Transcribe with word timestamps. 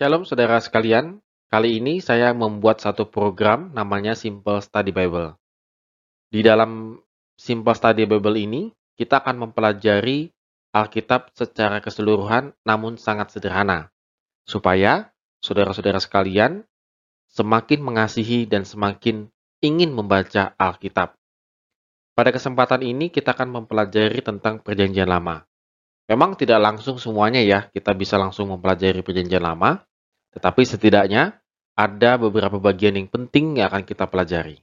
Shalom 0.00 0.24
saudara 0.24 0.56
sekalian, 0.56 1.20
kali 1.52 1.76
ini 1.76 2.00
saya 2.00 2.32
membuat 2.32 2.80
satu 2.80 3.12
program 3.12 3.68
namanya 3.76 4.16
Simple 4.16 4.64
Study 4.64 4.96
Bible. 4.96 5.36
Di 6.32 6.40
dalam 6.40 6.96
Simple 7.36 7.76
Study 7.76 8.08
Bible 8.08 8.40
ini, 8.40 8.72
kita 8.96 9.20
akan 9.20 9.44
mempelajari 9.44 10.32
Alkitab 10.72 11.36
secara 11.36 11.84
keseluruhan 11.84 12.56
namun 12.64 12.96
sangat 12.96 13.28
sederhana, 13.28 13.92
supaya 14.48 15.12
saudara-saudara 15.44 16.00
sekalian 16.00 16.64
semakin 17.28 17.84
mengasihi 17.84 18.48
dan 18.48 18.64
semakin 18.64 19.28
ingin 19.60 19.92
membaca 19.92 20.56
Alkitab. 20.56 21.12
Pada 22.16 22.32
kesempatan 22.32 22.88
ini 22.88 23.12
kita 23.12 23.36
akan 23.36 23.52
mempelajari 23.52 24.24
tentang 24.24 24.64
Perjanjian 24.64 25.12
Lama. 25.12 25.44
Memang 26.08 26.34
tidak 26.34 26.58
langsung 26.58 26.98
semuanya 26.98 27.38
ya, 27.38 27.70
kita 27.70 27.94
bisa 27.94 28.18
langsung 28.18 28.50
mempelajari 28.50 28.98
perjanjian 28.98 29.46
lama, 29.46 29.86
tetapi 30.34 30.62
setidaknya 30.66 31.38
ada 31.74 32.20
beberapa 32.20 32.60
bagian 32.60 32.98
yang 32.98 33.08
penting 33.08 33.58
yang 33.58 33.70
akan 33.72 33.86
kita 33.86 34.06
pelajari. 34.10 34.60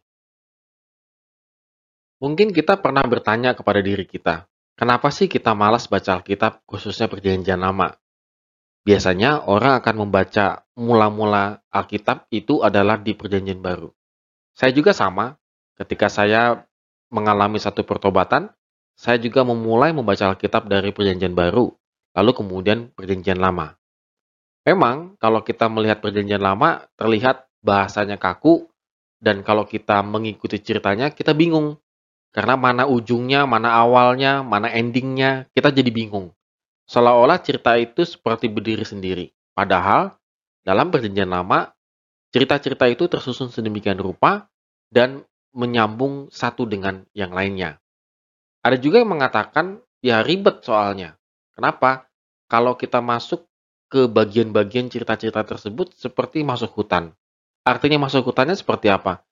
Mungkin 2.18 2.50
kita 2.52 2.82
pernah 2.82 3.06
bertanya 3.06 3.54
kepada 3.54 3.78
diri 3.80 4.10
kita, 4.10 4.50
kenapa 4.74 5.14
sih 5.14 5.30
kita 5.30 5.54
malas 5.54 5.86
baca 5.86 6.18
Alkitab 6.18 6.66
khususnya 6.66 7.06
perjanjian 7.06 7.62
lama? 7.62 7.94
Biasanya 8.82 9.46
orang 9.46 9.78
akan 9.84 10.08
membaca 10.08 10.66
mula-mula 10.74 11.62
Alkitab 11.70 12.26
itu 12.34 12.66
adalah 12.66 12.98
di 12.98 13.14
perjanjian 13.14 13.62
baru. 13.62 13.92
Saya 14.58 14.74
juga 14.74 14.90
sama, 14.90 15.38
ketika 15.78 16.10
saya 16.10 16.66
mengalami 17.14 17.62
satu 17.62 17.86
pertobatan, 17.86 18.50
saya 18.98 19.22
juga 19.22 19.46
memulai 19.46 19.94
membaca 19.94 20.34
Alkitab 20.34 20.66
dari 20.66 20.90
Perjanjian 20.90 21.38
Baru, 21.38 21.78
lalu 22.18 22.32
kemudian 22.34 22.90
Perjanjian 22.98 23.38
Lama. 23.38 23.77
Memang, 24.68 25.16
kalau 25.16 25.40
kita 25.48 25.72
melihat 25.72 26.04
Perjanjian 26.04 26.44
Lama, 26.44 26.84
terlihat 27.00 27.48
bahasanya 27.64 28.20
kaku, 28.20 28.68
dan 29.24 29.40
kalau 29.40 29.64
kita 29.64 30.04
mengikuti 30.04 30.60
ceritanya, 30.60 31.08
kita 31.16 31.32
bingung. 31.32 31.80
Karena 32.36 32.60
mana 32.60 32.84
ujungnya, 32.84 33.48
mana 33.48 33.72
awalnya, 33.80 34.44
mana 34.44 34.68
endingnya, 34.68 35.48
kita 35.56 35.72
jadi 35.72 35.88
bingung. 35.88 36.36
Seolah-olah 36.84 37.40
cerita 37.40 37.80
itu 37.80 38.04
seperti 38.04 38.52
berdiri 38.52 38.84
sendiri. 38.84 39.32
Padahal, 39.56 40.20
dalam 40.68 40.92
Perjanjian 40.92 41.32
Lama, 41.32 41.72
cerita-cerita 42.36 42.92
itu 42.92 43.08
tersusun 43.08 43.48
sedemikian 43.48 44.04
rupa 44.04 44.52
dan 44.92 45.24
menyambung 45.56 46.28
satu 46.28 46.68
dengan 46.68 47.08
yang 47.16 47.32
lainnya. 47.32 47.80
Ada 48.68 48.76
juga 48.84 49.00
yang 49.00 49.16
mengatakan 49.16 49.80
ya 50.04 50.28
ribet 50.28 50.60
soalnya. 50.68 51.16
Kenapa? 51.56 52.12
Kalau 52.52 52.76
kita 52.76 53.00
masuk 53.00 53.47
ke 53.88 54.12
bagian-bagian 54.12 54.92
cerita-cerita 54.92 55.48
tersebut 55.48 55.96
seperti 55.96 56.44
masuk 56.44 56.76
hutan. 56.76 57.16
Artinya 57.64 58.08
masuk 58.08 58.32
hutannya 58.32 58.56
seperti 58.56 58.92
apa? 58.92 59.24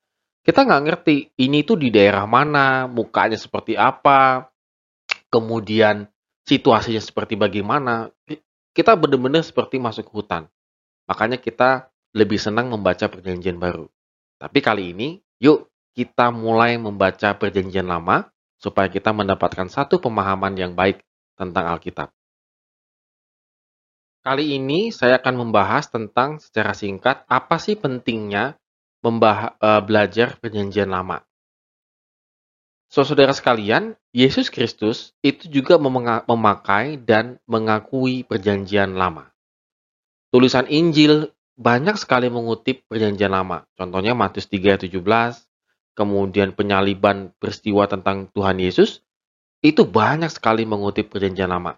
Kita 0.45 0.63
nggak 0.63 0.83
ngerti 0.87 1.15
ini 1.41 1.63
tuh 1.67 1.79
di 1.79 1.89
daerah 1.91 2.23
mana, 2.29 2.85
mukanya 2.85 3.35
seperti 3.35 3.75
apa, 3.75 4.47
kemudian 5.27 6.07
situasinya 6.47 7.01
seperti 7.01 7.35
bagaimana. 7.35 8.11
Kita 8.75 8.95
benar-benar 8.95 9.43
seperti 9.43 9.79
masuk 9.79 10.11
hutan. 10.11 10.47
Makanya 11.07 11.39
kita 11.39 11.91
lebih 12.15 12.39
senang 12.39 12.71
membaca 12.71 13.07
perjanjian 13.11 13.59
baru. 13.59 13.87
Tapi 14.39 14.59
kali 14.63 14.91
ini, 14.95 15.19
yuk 15.39 15.67
kita 15.95 16.31
mulai 16.31 16.75
membaca 16.79 17.35
perjanjian 17.35 17.87
lama 17.87 18.27
supaya 18.59 18.87
kita 18.91 19.11
mendapatkan 19.11 19.67
satu 19.67 19.99
pemahaman 19.99 20.55
yang 20.55 20.71
baik 20.75 21.03
tentang 21.35 21.67
Alkitab. 21.71 22.14
Kali 24.25 24.57
ini 24.57 24.89
saya 24.89 25.21
akan 25.21 25.45
membahas 25.45 25.85
tentang 25.85 26.41
secara 26.41 26.73
singkat 26.73 27.21
apa 27.29 27.61
sih 27.61 27.77
pentingnya 27.77 28.57
membah 29.05 29.53
uh, 29.61 29.85
belajar 29.85 30.41
perjanjian 30.41 30.89
lama. 30.89 31.21
So, 32.89 33.05
saudara 33.05 33.37
sekalian, 33.37 33.93
Yesus 34.09 34.49
Kristus 34.49 35.13
itu 35.21 35.45
juga 35.45 35.77
memakai 36.25 36.97
dan 36.97 37.37
mengakui 37.45 38.25
perjanjian 38.25 38.97
lama. 38.97 39.29
Tulisan 40.33 40.65
Injil 40.73 41.29
banyak 41.53 41.93
sekali 41.93 42.25
mengutip 42.33 42.81
perjanjian 42.89 43.29
lama. 43.29 43.69
Contohnya 43.77 44.17
Matius 44.17 44.49
3 44.49 44.89
17, 44.89 45.05
kemudian 45.93 46.57
penyaliban 46.57 47.29
peristiwa 47.37 47.85
tentang 47.85 48.25
Tuhan 48.33 48.57
Yesus, 48.57 49.05
itu 49.61 49.85
banyak 49.85 50.33
sekali 50.33 50.65
mengutip 50.65 51.13
perjanjian 51.13 51.53
lama. 51.53 51.77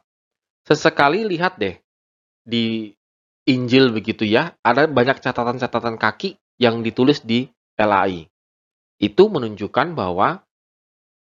Sesekali 0.63 1.28
lihat 1.28 1.59
deh, 1.59 1.80
di 2.47 2.96
Injil 3.47 3.91
begitu 3.91 4.24
ya, 4.24 4.56
ada 4.63 4.88
banyak 4.88 5.19
catatan-catatan 5.19 6.00
kaki 6.00 6.40
yang 6.59 6.84
ditulis 6.84 7.24
di 7.24 7.52
LAI. 7.75 8.28
Itu 8.97 9.28
menunjukkan 9.28 9.94
bahwa 9.94 10.47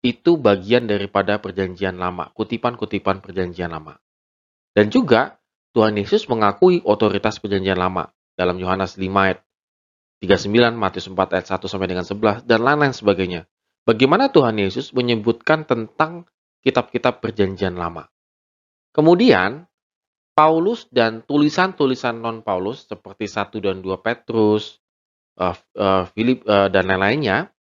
itu 0.02 0.36
bagian 0.36 0.90
daripada 0.90 1.38
perjanjian 1.38 2.00
lama, 2.00 2.34
kutipan-kutipan 2.34 3.22
perjanjian 3.22 3.70
lama. 3.70 4.02
Dan 4.74 4.90
juga 4.90 5.38
Tuhan 5.78 5.94
Yesus 5.96 6.26
mengakui 6.26 6.82
otoritas 6.84 7.38
perjanjian 7.38 7.78
lama 7.78 8.10
dalam 8.36 8.58
Yohanes 8.58 8.98
5 8.98 9.08
ayat 9.08 9.40
39, 10.22 10.78
Matius 10.78 11.08
4 11.08 11.16
ayat 11.38 11.48
1 11.48 11.70
sampai 11.70 11.88
dengan 11.88 12.06
11, 12.06 12.44
dan 12.50 12.60
lain-lain 12.62 12.94
sebagainya. 12.94 13.48
Bagaimana 13.88 14.30
Tuhan 14.30 14.58
Yesus 14.58 14.94
menyebutkan 14.94 15.66
tentang 15.66 16.30
kitab-kitab 16.62 17.22
perjanjian 17.22 17.74
lama. 17.74 18.06
Kemudian, 18.94 19.66
Paulus 20.42 20.90
dan 20.90 21.22
tulisan-tulisan 21.22 22.18
non-Paulus 22.18 22.90
seperti 22.90 23.30
1 23.30 23.62
dan 23.62 23.78
2 23.86 23.94
Petrus, 24.02 24.82
uh, 25.38 25.54
uh, 25.78 26.10
uh, 26.10 26.68
dan 26.74 26.84
lain-lainnya, 26.90 27.54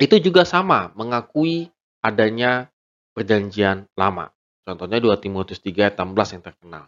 itu 0.00 0.16
juga 0.16 0.48
sama 0.48 0.88
mengakui 0.96 1.68
adanya 2.00 2.72
perjanjian 3.12 3.84
lama. 3.92 4.32
Contohnya 4.64 5.04
2 5.04 5.20
Timotius 5.20 5.60
3 5.60 5.84
ayat 5.84 6.00
16 6.00 6.32
yang 6.32 6.44
terkenal. 6.48 6.84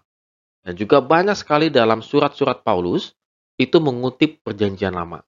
Dan 0.65 0.73
juga 0.81 1.05
banyak 1.05 1.37
sekali 1.37 1.69
dalam 1.69 2.01
surat-surat 2.01 2.65
Paulus 2.65 3.13
itu 3.61 3.77
mengutip 3.77 4.41
perjanjian 4.41 4.97
lama. 4.97 5.21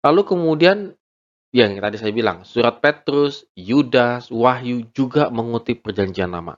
Lalu 0.00 0.24
kemudian 0.24 0.96
yang 1.52 1.76
tadi 1.76 2.00
saya 2.00 2.16
bilang, 2.16 2.48
surat 2.48 2.80
Petrus, 2.80 3.44
Yudas, 3.52 4.32
Wahyu 4.32 4.88
juga 4.96 5.28
mengutip 5.28 5.84
perjanjian 5.84 6.32
lama. 6.32 6.56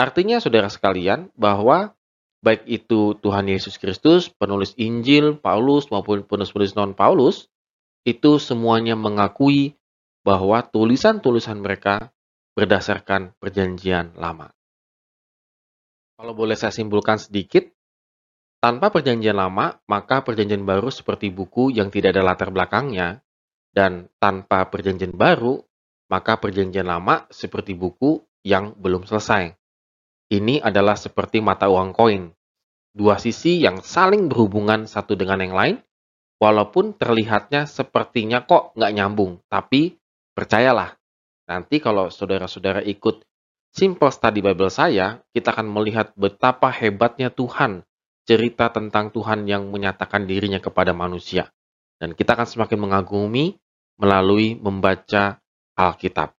Artinya 0.00 0.40
saudara 0.40 0.72
sekalian 0.72 1.28
bahwa 1.36 1.92
baik 2.40 2.64
itu 2.64 3.20
Tuhan 3.20 3.52
Yesus 3.52 3.76
Kristus, 3.76 4.32
penulis 4.32 4.72
Injil, 4.80 5.36
Paulus 5.36 5.92
maupun 5.92 6.24
penulis-penulis 6.24 6.72
non-Paulus, 6.72 7.52
itu 8.08 8.40
semuanya 8.40 8.96
mengakui 8.96 9.76
bahwa 10.24 10.64
tulisan-tulisan 10.64 11.60
mereka 11.60 12.16
berdasarkan 12.56 13.36
perjanjian 13.36 14.16
lama. 14.16 14.48
Kalau 16.16 16.32
boleh 16.32 16.56
saya 16.56 16.72
simpulkan 16.72 17.20
sedikit, 17.20 17.68
tanpa 18.64 18.88
perjanjian 18.88 19.36
lama, 19.36 19.84
maka 19.84 20.24
perjanjian 20.24 20.64
baru 20.64 20.88
seperti 20.88 21.28
buku 21.28 21.76
yang 21.76 21.92
tidak 21.92 22.16
ada 22.16 22.24
latar 22.24 22.48
belakangnya, 22.48 23.20
dan 23.76 24.08
tanpa 24.16 24.64
perjanjian 24.72 25.12
baru, 25.12 25.60
maka 26.08 26.40
perjanjian 26.40 26.88
lama 26.88 27.28
seperti 27.28 27.76
buku 27.76 28.24
yang 28.48 28.72
belum 28.80 29.04
selesai. 29.04 29.59
Ini 30.30 30.62
adalah 30.62 30.94
seperti 30.94 31.42
mata 31.42 31.66
uang 31.66 31.90
koin, 31.90 32.30
dua 32.94 33.18
sisi 33.18 33.58
yang 33.58 33.82
saling 33.82 34.30
berhubungan 34.30 34.86
satu 34.86 35.18
dengan 35.18 35.42
yang 35.42 35.54
lain, 35.58 35.76
walaupun 36.38 36.94
terlihatnya 36.94 37.66
sepertinya 37.66 38.46
kok 38.46 38.70
nggak 38.78 38.94
nyambung, 38.94 39.42
tapi 39.50 39.98
percayalah, 40.30 40.94
nanti 41.50 41.82
kalau 41.82 42.06
saudara-saudara 42.14 42.86
ikut 42.86 43.26
Simple 43.70 44.10
Study 44.10 44.42
Bible 44.42 44.70
saya, 44.70 45.22
kita 45.30 45.54
akan 45.54 45.70
melihat 45.70 46.10
betapa 46.18 46.70
hebatnya 46.74 47.30
Tuhan 47.30 47.86
cerita 48.26 48.70
tentang 48.70 49.14
Tuhan 49.14 49.46
yang 49.46 49.70
menyatakan 49.70 50.26
dirinya 50.26 50.58
kepada 50.58 50.90
manusia. 50.90 51.50
Dan 51.98 52.14
kita 52.14 52.34
akan 52.34 52.46
semakin 52.46 52.78
mengagumi 52.78 53.58
melalui 53.98 54.58
membaca 54.58 55.38
Alkitab. 55.78 56.34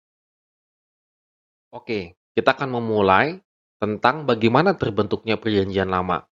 Oke, 1.71 2.19
kita 2.35 2.51
akan 2.57 2.81
memulai 2.81 3.39
tentang 3.81 4.29
bagaimana 4.29 4.77
terbentuknya 4.77 5.41
perjanjian 5.41 5.88
lama. 5.88 6.29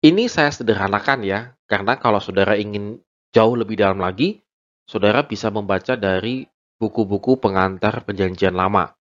Ini 0.00 0.30
saya 0.30 0.54
sederhanakan 0.54 1.26
ya, 1.26 1.58
karena 1.66 1.98
kalau 1.98 2.22
saudara 2.22 2.54
ingin 2.54 3.02
jauh 3.34 3.58
lebih 3.58 3.74
dalam 3.74 3.98
lagi, 3.98 4.40
saudara 4.86 5.26
bisa 5.26 5.50
membaca 5.50 5.98
dari 5.98 6.46
buku-buku 6.78 7.42
pengantar 7.42 8.06
perjanjian 8.06 8.54
lama. 8.54 8.94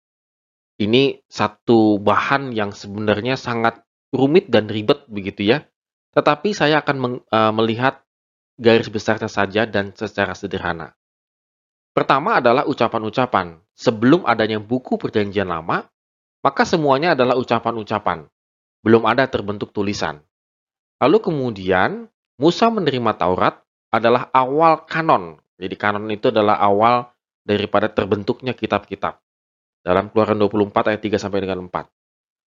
Ini 0.82 1.22
satu 1.30 2.02
bahan 2.02 2.50
yang 2.50 2.74
sebenarnya 2.74 3.38
sangat 3.38 3.86
rumit 4.10 4.50
dan 4.50 4.66
ribet 4.66 5.06
begitu 5.06 5.54
ya, 5.54 5.62
tetapi 6.18 6.56
saya 6.58 6.82
akan 6.82 7.22
uh, 7.30 7.54
melihat 7.54 8.02
garis 8.58 8.90
besarnya 8.90 9.30
saja 9.30 9.70
dan 9.70 9.94
secara 9.94 10.34
sederhana. 10.34 10.98
Pertama 11.94 12.42
adalah 12.42 12.66
ucapan-ucapan. 12.66 13.62
Sebelum 13.74 14.26
adanya 14.26 14.58
buku 14.58 14.98
perjanjian 14.98 15.50
lama, 15.50 15.90
maka 16.44 16.68
semuanya 16.68 17.16
adalah 17.16 17.40
ucapan-ucapan. 17.40 18.28
Belum 18.84 19.08
ada 19.08 19.24
terbentuk 19.32 19.72
tulisan. 19.72 20.20
Lalu 21.00 21.24
kemudian 21.24 22.12
Musa 22.36 22.68
menerima 22.68 23.16
Taurat 23.16 23.64
adalah 23.88 24.28
awal 24.36 24.84
kanon. 24.84 25.40
Jadi 25.56 25.76
kanon 25.80 26.12
itu 26.12 26.28
adalah 26.28 26.60
awal 26.60 27.08
daripada 27.48 27.88
terbentuknya 27.88 28.52
kitab-kitab. 28.52 29.24
Dalam 29.84 30.12
Keluaran 30.12 30.40
24 30.40 30.92
ayat 30.96 31.02
3 31.04 31.24
sampai 31.24 31.40
dengan 31.44 31.64
4. 31.72 31.88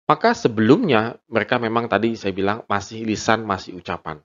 Maka 0.09 0.33
sebelumnya 0.33 1.21
mereka 1.29 1.61
memang 1.61 1.85
tadi 1.85 2.17
saya 2.17 2.33
bilang 2.33 2.65
masih 2.65 3.05
lisan, 3.05 3.45
masih 3.45 3.77
ucapan. 3.77 4.21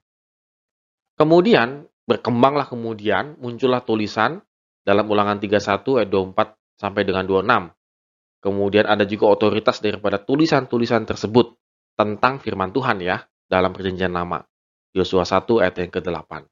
Kemudian 1.16 1.84
berkembanglah 2.08 2.68
kemudian 2.68 3.36
muncullah 3.40 3.84
tulisan 3.84 4.40
dalam 4.84 5.08
ulangan 5.08 5.40
31 5.40 6.00
ayat 6.00 6.08
24 6.08 6.80
sampai 6.80 7.02
dengan 7.04 7.24
26. 7.28 7.72
Kemudian 8.44 8.84
ada 8.84 9.08
juga 9.08 9.32
otoritas 9.32 9.80
daripada 9.80 10.20
tulisan-tulisan 10.20 11.08
tersebut 11.08 11.56
tentang 11.96 12.44
firman 12.44 12.76
Tuhan 12.76 13.00
ya 13.00 13.24
dalam 13.48 13.72
perjanjian 13.72 14.12
lama. 14.12 14.44
Yosua 14.92 15.24
1 15.24 15.64
ayat 15.64 15.80
yang 15.80 15.88
ke-8. 15.88 16.44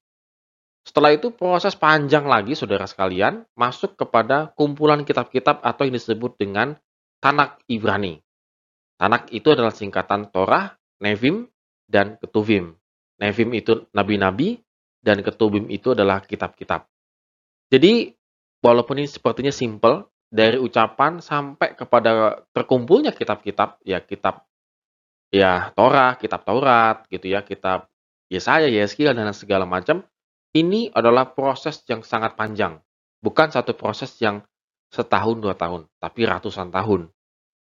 Setelah 0.83 1.15
itu 1.15 1.31
proses 1.31 1.77
panjang 1.77 2.27
lagi 2.27 2.56
saudara 2.56 2.89
sekalian 2.89 3.47
masuk 3.55 3.94
kepada 3.94 4.50
kumpulan 4.56 5.05
kitab-kitab 5.05 5.61
atau 5.61 5.85
yang 5.85 5.94
disebut 5.94 6.41
dengan 6.41 6.75
Tanak 7.23 7.62
Ibrani. 7.71 8.19
Tanak 8.99 9.31
itu 9.31 9.53
adalah 9.55 9.71
singkatan 9.71 10.35
Torah, 10.35 10.75
Nevim, 10.99 11.47
dan 11.87 12.19
Ketuvim. 12.19 12.75
Nevim 13.21 13.50
itu 13.55 13.87
nabi-nabi 13.94 14.59
dan 14.99 15.23
Ketuvim 15.23 15.71
itu 15.71 15.94
adalah 15.94 16.25
kitab-kitab. 16.25 16.89
Jadi 17.71 18.11
walaupun 18.59 18.99
ini 18.99 19.06
sepertinya 19.06 19.55
simple 19.55 20.12
dari 20.32 20.56
ucapan 20.56 21.20
sampai 21.20 21.76
kepada 21.76 22.40
terkumpulnya 22.56 23.12
kitab-kitab 23.12 23.84
ya 23.84 24.00
kitab 24.00 24.49
ya 25.29 25.69
Torah, 25.76 26.17
kitab 26.17 26.49
Taurat 26.49 27.05
gitu 27.12 27.29
ya, 27.29 27.44
kitab 27.44 27.93
Yesaya, 28.32 28.73
Yeskiel 28.73 29.12
dan 29.12 29.29
segala 29.37 29.69
macam 29.69 30.00
ini 30.56 30.88
adalah 30.93 31.32
proses 31.32 31.84
yang 31.88 32.00
sangat 32.00 32.37
panjang. 32.37 32.81
Bukan 33.20 33.49
satu 33.52 33.73
proses 33.73 34.12
yang 34.20 34.44
setahun 34.93 35.40
dua 35.40 35.56
tahun, 35.56 35.88
tapi 35.96 36.29
ratusan 36.29 36.69
tahun. 36.69 37.08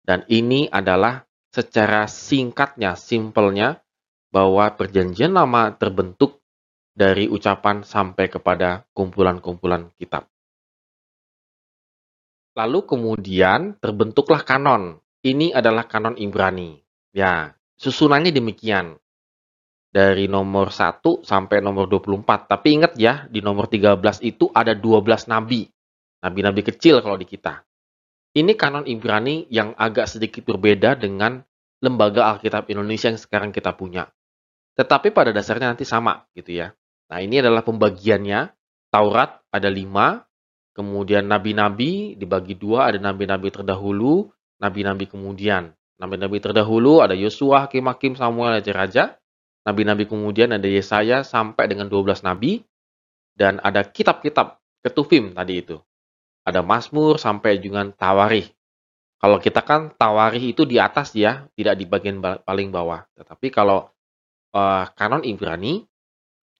Dan 0.03 0.27
ini 0.27 0.67
adalah 0.67 1.23
secara 1.47 2.07
singkatnya, 2.11 2.99
simpelnya, 2.99 3.79
bahwa 4.33 4.67
perjanjian 4.75 5.31
lama 5.31 5.71
terbentuk 5.79 6.43
dari 6.91 7.31
ucapan 7.31 7.87
sampai 7.87 8.27
kepada 8.27 8.83
kumpulan-kumpulan 8.91 9.87
kitab. 9.95 10.27
Lalu 12.53 12.79
kemudian 12.85 13.81
terbentuklah 13.81 14.45
kanon. 14.45 15.01
Ini 15.25 15.57
adalah 15.57 15.89
kanon 15.89 16.19
Ibrani. 16.19 16.77
Ya, 17.13 17.57
susunannya 17.79 18.29
demikian 18.29 18.97
dari 19.93 20.25
nomor 20.25 20.73
1 20.73 21.21
sampai 21.21 21.61
nomor 21.61 21.85
24. 21.89 22.49
Tapi 22.49 22.67
ingat 22.81 22.93
ya, 22.97 23.25
di 23.29 23.41
nomor 23.41 23.69
13 23.69 24.21
itu 24.25 24.49
ada 24.53 24.73
12 24.73 25.29
nabi. 25.29 25.69
Nabi-nabi 26.25 26.61
kecil 26.65 27.01
kalau 27.01 27.17
di 27.17 27.29
kita. 27.29 27.61
Ini 28.33 28.57
kanon 28.57 28.89
Ibrani 28.89 29.45
yang 29.53 29.77
agak 29.77 30.09
sedikit 30.09 30.41
berbeda 30.49 30.97
dengan 30.97 31.45
lembaga 31.83 32.33
Alkitab 32.33 32.65
Indonesia 32.73 33.13
yang 33.13 33.21
sekarang 33.21 33.53
kita 33.53 33.77
punya. 33.77 34.09
Tetapi 34.73 35.13
pada 35.13 35.29
dasarnya 35.29 35.69
nanti 35.69 35.85
sama 35.85 36.25
gitu 36.33 36.57
ya. 36.57 36.73
Nah 37.13 37.21
ini 37.21 37.43
adalah 37.43 37.61
pembagiannya. 37.61 38.49
Taurat 38.93 39.41
ada 39.49 39.69
lima, 39.73 40.21
kemudian 40.73 41.29
nabi-nabi 41.29 42.17
dibagi 42.17 42.57
dua, 42.57 42.89
ada 42.91 42.99
nabi-nabi 42.99 43.53
terdahulu, 43.53 44.29
nabi-nabi 44.59 45.05
kemudian. 45.07 45.71
Nabi-nabi 46.01 46.41
terdahulu 46.41 46.99
ada 46.99 47.15
Yosua, 47.15 47.69
Hakim-Hakim, 47.69 48.17
Samuel, 48.17 48.59
Raja-Raja. 48.59 49.15
Nabi-nabi 49.63 50.09
kemudian 50.09 50.51
ada 50.51 50.67
Yesaya 50.67 51.23
sampai 51.23 51.71
dengan 51.71 51.87
12 51.87 52.19
nabi 52.27 52.67
dan 53.31 53.63
ada 53.63 53.87
kitab-kitab 53.87 54.59
ketufim 54.83 55.31
tadi 55.31 55.63
itu. 55.63 55.79
Ada 56.43 56.59
Mazmur 56.59 57.15
sampai 57.15 57.63
dengan 57.63 57.95
Tawarih. 57.95 58.51
Kalau 59.23 59.39
kita 59.39 59.63
kan 59.63 59.95
Tawarih 59.95 60.51
itu 60.51 60.67
di 60.67 60.75
atas 60.83 61.15
ya, 61.15 61.47
tidak 61.55 61.79
di 61.79 61.87
bagian 61.87 62.19
paling 62.19 62.75
bawah. 62.75 63.07
Tetapi 63.15 63.47
kalau 63.47 63.87
uh, 64.51 64.85
kanon 64.99 65.23
Ibrani 65.23 65.87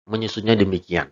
menyusunnya 0.08 0.56
demikian. 0.56 1.12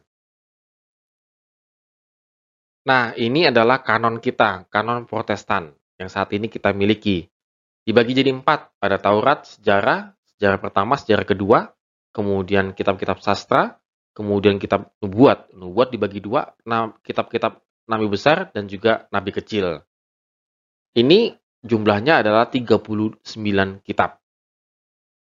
Nah, 2.81 3.13
ini 3.13 3.45
adalah 3.45 3.86
kanon 3.86 4.18
kita, 4.18 4.66
kanon 4.74 5.06
Protestan 5.06 5.69
yang 6.01 6.10
saat 6.10 6.33
ini 6.33 6.50
kita 6.50 6.74
miliki. 6.74 7.30
Dibagi 7.86 8.18
jadi 8.18 8.33
empat, 8.33 8.81
ada 8.81 8.98
Taurat, 8.98 9.45
sejarah, 9.45 10.18
sejarah 10.33 10.57
pertama, 10.57 10.98
sejarah 10.98 11.25
kedua, 11.25 11.69
kemudian 12.10 12.74
kitab-kitab 12.74 13.22
sastra, 13.22 13.78
kemudian 14.18 14.57
kitab 14.57 14.98
nubuat. 14.98 15.54
Nubuat 15.54 15.94
dibagi 15.94 16.25
dua, 16.25 16.57
kitab-kitab 17.06 17.62
nabi 17.86 18.10
besar 18.10 18.50
dan 18.50 18.66
juga 18.66 19.06
nabi 19.13 19.30
kecil. 19.30 19.86
Ini 20.98 21.38
jumlahnya 21.62 22.25
adalah 22.25 22.50
39 22.50 23.22
kitab. 23.86 24.18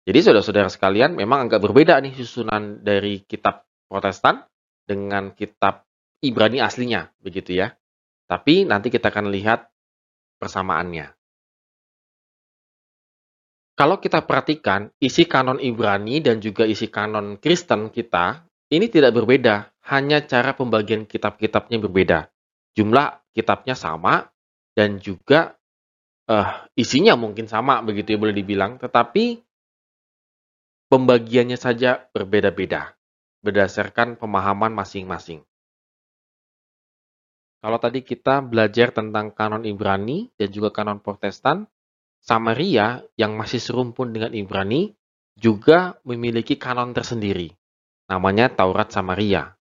Jadi 0.06 0.18
saudara-saudara 0.22 0.70
sekalian 0.70 1.18
memang 1.18 1.50
agak 1.50 1.64
berbeda 1.64 1.98
nih 1.98 2.14
susunan 2.14 2.84
dari 2.84 3.26
kitab 3.26 3.66
protestan 3.90 4.44
dengan 4.86 5.34
kitab 5.34 5.85
Ibrani 6.26 6.58
aslinya, 6.60 7.10
begitu 7.22 7.54
ya. 7.54 7.74
Tapi 8.26 8.66
nanti 8.66 8.90
kita 8.90 9.14
akan 9.14 9.30
lihat 9.30 9.70
persamaannya. 10.42 11.14
Kalau 13.76 14.00
kita 14.00 14.24
perhatikan, 14.24 14.88
isi 14.98 15.28
kanon 15.28 15.60
Ibrani 15.60 16.24
dan 16.24 16.40
juga 16.40 16.64
isi 16.64 16.88
kanon 16.88 17.36
Kristen 17.36 17.92
kita, 17.92 18.48
ini 18.72 18.88
tidak 18.88 19.12
berbeda, 19.12 19.68
hanya 19.92 20.24
cara 20.24 20.56
pembagian 20.56 21.04
kitab-kitabnya 21.04 21.78
berbeda. 21.78 22.32
Jumlah 22.72 23.20
kitabnya 23.36 23.76
sama, 23.76 24.32
dan 24.72 24.96
juga 24.96 25.60
uh, 26.28 26.66
isinya 26.72 27.20
mungkin 27.20 27.46
sama, 27.52 27.84
begitu 27.84 28.16
ya 28.16 28.18
boleh 28.18 28.32
dibilang, 28.32 28.80
tetapi 28.80 29.44
pembagiannya 30.88 31.60
saja 31.60 32.08
berbeda-beda, 32.16 32.96
berdasarkan 33.44 34.16
pemahaman 34.16 34.72
masing-masing. 34.72 35.44
Kalau 37.66 37.82
tadi 37.82 38.06
kita 38.06 38.46
belajar 38.46 38.94
tentang 38.94 39.34
kanon 39.34 39.66
Ibrani 39.66 40.30
dan 40.38 40.54
juga 40.54 40.70
kanon 40.70 41.02
Protestan, 41.02 41.66
Samaria 42.22 43.02
yang 43.18 43.34
masih 43.34 43.58
serumpun 43.58 44.14
dengan 44.14 44.30
Ibrani 44.30 44.94
juga 45.34 45.98
memiliki 46.06 46.54
kanon 46.62 46.94
tersendiri, 46.94 47.50
namanya 48.06 48.54
Taurat 48.54 48.94
Samaria. 48.94 49.58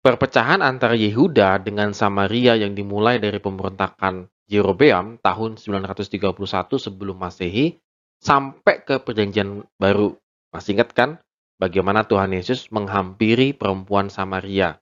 Perpecahan 0.00 0.64
antara 0.64 0.96
Yehuda 0.96 1.60
dengan 1.60 1.92
Samaria 1.92 2.56
yang 2.56 2.72
dimulai 2.72 3.20
dari 3.20 3.44
pemberontakan 3.44 4.32
Yerobeam 4.48 5.20
tahun 5.20 5.60
931 5.60 6.32
sebelum 6.80 7.20
Masehi 7.20 7.76
sampai 8.24 8.88
ke 8.88 9.04
perjanjian 9.04 9.68
baru. 9.76 10.16
Masih 10.48 10.80
ingat 10.80 10.96
kan 10.96 11.20
bagaimana 11.60 12.08
Tuhan 12.08 12.32
Yesus 12.32 12.72
menghampiri 12.72 13.52
perempuan 13.52 14.08
Samaria? 14.08 14.80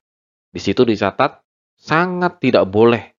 Di 0.54 0.62
situ 0.62 0.86
dicatat 0.86 1.42
sangat 1.76 2.40
tidak 2.40 2.66
boleh 2.68 3.12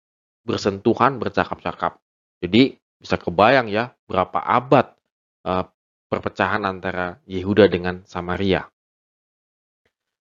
bersentuhan 0.43 1.21
bercakap-cakap. 1.21 2.01
Jadi 2.41 2.77
bisa 2.97 3.15
kebayang 3.17 3.69
ya 3.69 3.93
berapa 4.09 4.41
abad 4.41 4.97
uh, 5.45 5.65
perpecahan 6.09 6.65
antara 6.65 7.21
Yehuda 7.29 7.69
dengan 7.69 8.01
Samaria. 8.07 8.65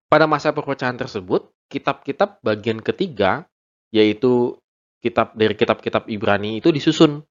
Pada 0.06 0.30
masa 0.30 0.54
perpecahan 0.54 0.96
tersebut, 0.96 1.50
kitab-kitab 1.68 2.40
bagian 2.46 2.80
ketiga, 2.80 3.50
yaitu 3.90 4.58
kitab 5.02 5.34
dari 5.34 5.54
kitab-kitab 5.58 6.10
Ibrani 6.10 6.62
itu 6.62 6.70
disusun, 6.70 7.26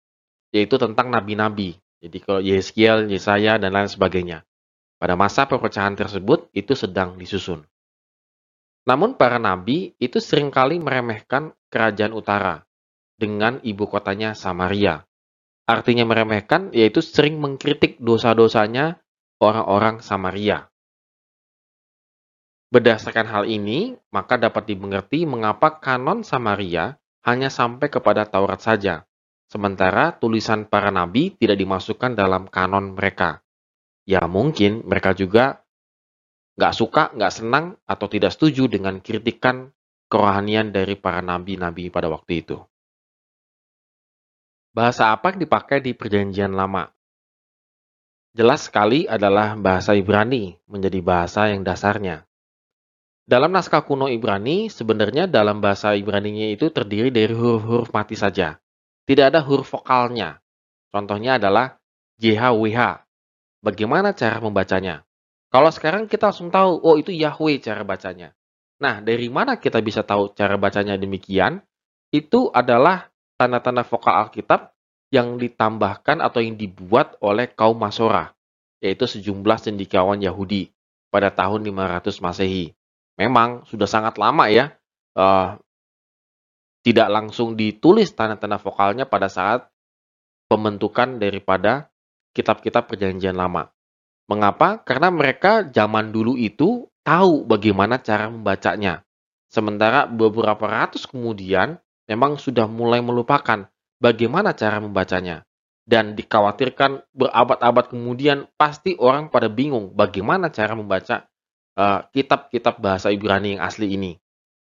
yaitu 0.51 0.79
tentang 0.79 1.11
nabi-nabi. 1.11 1.79
Jadi 2.03 2.19
kalau 2.21 2.41
Yeskiel, 2.43 3.09
Yesaya, 3.09 3.57
dan 3.57 3.73
lain 3.73 3.89
sebagainya. 3.89 4.45
Pada 5.01 5.17
masa 5.17 5.49
perpecahan 5.49 5.97
tersebut, 5.97 6.51
itu 6.53 6.77
sedang 6.77 7.17
disusun. 7.17 7.65
Namun 8.85 9.17
para 9.17 9.41
nabi 9.41 9.97
itu 9.97 10.21
sering 10.21 10.53
kali 10.53 10.77
meremehkan 10.77 11.57
kerajaan 11.73 12.13
utara 12.13 12.69
dengan 13.17 13.61
ibu 13.65 13.89
kotanya 13.89 14.37
Samaria 14.37 15.05
artinya 15.65 16.05
meremehkan, 16.05 16.71
yaitu 16.77 17.01
sering 17.01 17.41
mengkritik 17.41 17.97
dosa-dosanya 18.01 19.01
orang-orang 19.41 20.05
Samaria. 20.05 20.69
Berdasarkan 22.69 23.29
hal 23.29 23.45
ini, 23.49 23.97
maka 24.13 24.37
dapat 24.37 24.69
dimengerti 24.69 25.25
mengapa 25.25 25.79
kanon 25.79 26.27
Samaria 26.27 26.99
hanya 27.25 27.49
sampai 27.49 27.89
kepada 27.89 28.29
Taurat 28.29 28.61
saja, 28.61 29.09
sementara 29.49 30.13
tulisan 30.13 30.69
para 30.69 30.93
nabi 30.93 31.33
tidak 31.39 31.57
dimasukkan 31.57 32.13
dalam 32.13 32.51
kanon 32.51 32.93
mereka. 32.93 33.41
Ya 34.05 34.29
mungkin 34.29 34.85
mereka 34.85 35.17
juga 35.17 35.64
nggak 36.55 36.75
suka, 36.75 37.11
nggak 37.15 37.33
senang, 37.33 37.75
atau 37.87 38.07
tidak 38.07 38.35
setuju 38.35 38.71
dengan 38.71 39.03
kritikan 39.03 39.71
kerohanian 40.11 40.71
dari 40.71 40.95
para 40.95 41.23
nabi-nabi 41.23 41.91
pada 41.91 42.07
waktu 42.11 42.47
itu. 42.47 42.59
Bahasa 44.75 45.15
apa 45.15 45.35
yang 45.35 45.47
dipakai 45.47 45.79
di 45.83 45.95
Perjanjian 45.95 46.55
Lama? 46.55 46.95
jelas 48.35 48.67
sekali 48.67 49.07
adalah 49.07 49.55
bahasa 49.55 49.95
Ibrani 49.95 50.59
menjadi 50.67 50.99
bahasa 51.01 51.49
yang 51.55 51.63
dasarnya. 51.63 52.27
Dalam 53.25 53.55
naskah 53.55 53.87
kuno 53.87 54.11
Ibrani, 54.11 54.69
sebenarnya 54.69 55.25
dalam 55.25 55.63
bahasa 55.63 55.97
Ibraninya 55.97 56.51
itu 56.51 56.69
terdiri 56.69 57.09
dari 57.09 57.33
huruf-huruf 57.33 57.89
mati 57.95 58.19
saja. 58.19 58.61
Tidak 59.09 59.33
ada 59.33 59.41
huruf 59.41 59.73
vokalnya. 59.73 60.43
Contohnya 60.93 61.41
adalah 61.41 61.81
JHWH. 62.21 63.01
Bagaimana 63.65 64.13
cara 64.13 64.45
membacanya? 64.45 65.09
Kalau 65.55 65.71
sekarang 65.71 66.11
kita 66.11 66.35
langsung 66.35 66.51
tahu, 66.51 66.83
oh 66.83 66.99
itu 66.99 67.15
Yahweh 67.15 67.63
cara 67.63 67.87
bacanya. 67.87 68.35
Nah, 68.83 68.99
dari 68.99 69.31
mana 69.31 69.55
kita 69.55 69.79
bisa 69.79 70.03
tahu 70.03 70.35
cara 70.35 70.59
bacanya 70.59 70.99
demikian? 70.99 71.63
Itu 72.11 72.51
adalah 72.51 73.07
tanda-tanda 73.39 73.87
vokal 73.87 74.27
Alkitab 74.27 74.75
yang 75.15 75.39
ditambahkan 75.39 76.19
atau 76.19 76.43
yang 76.43 76.59
dibuat 76.59 77.15
oleh 77.23 77.55
kaum 77.55 77.79
Masorah, 77.79 78.35
yaitu 78.83 79.07
sejumlah 79.07 79.63
cendikiawan 79.63 80.19
Yahudi 80.19 80.75
pada 81.15 81.31
tahun 81.31 81.63
500 81.63 82.19
Masehi 82.19 82.75
memang 83.15 83.63
sudah 83.71 83.87
sangat 83.87 84.19
lama 84.19 84.51
ya 84.51 84.75
uh, 85.15 85.59
tidak 86.85 87.09
langsung 87.09 87.57
ditulis 87.57 88.13
tanda-tanda 88.13 88.61
vokalnya 88.61 89.07
pada 89.09 89.31
saat 89.31 89.71
pembentukan 90.51 91.17
daripada 91.17 91.89
kitab-kitab 92.37 92.91
perjanjian 92.91 93.33
lama. 93.33 93.73
Mengapa? 94.31 94.81
Karena 94.81 95.13
mereka 95.13 95.67
zaman 95.69 96.11
dulu 96.11 96.35
itu 96.41 96.89
tahu 97.05 97.45
bagaimana 97.45 98.01
cara 98.01 98.33
membacanya. 98.33 99.05
Sementara 99.53 100.09
beberapa 100.09 100.65
ratus 100.65 101.05
kemudian 101.07 101.79
memang 102.09 102.41
sudah 102.41 102.65
mulai 102.65 103.05
melupakan 103.05 103.69
bagaimana 104.01 104.57
cara 104.57 104.81
membacanya. 104.81 105.45
Dan 105.85 106.17
dikhawatirkan 106.17 107.05
berabad-abad 107.13 107.93
kemudian 107.93 108.49
pasti 108.57 108.97
orang 108.97 109.29
pada 109.29 109.53
bingung 109.53 109.93
bagaimana 109.93 110.49
cara 110.49 110.73
membaca 110.73 111.29
Eh, 111.75 112.01
kitab-kitab 112.15 112.79
uh, 112.79 112.83
bahasa 112.87 113.11
Ibrani 113.11 113.59
yang 113.59 113.63
asli 113.67 113.99
ini. 113.99 114.15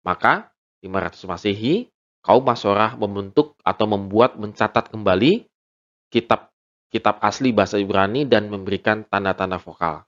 Maka 0.06 0.54
500 0.86 1.26
Masehi, 1.26 1.90
kaum 2.22 2.46
Masorah 2.46 2.94
membentuk 3.02 3.58
atau 3.66 3.90
membuat 3.90 4.38
mencatat 4.38 4.94
kembali 4.94 5.50
kitab 6.14 6.49
kitab 6.90 7.22
asli 7.22 7.54
bahasa 7.54 7.78
Ibrani 7.78 8.26
dan 8.26 8.50
memberikan 8.50 9.06
tanda-tanda 9.06 9.62
vokal. 9.62 10.04